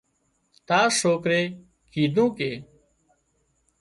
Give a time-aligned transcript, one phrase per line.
[0.67, 1.41] تار سوڪري
[1.93, 2.51] ڪيڌون ڪي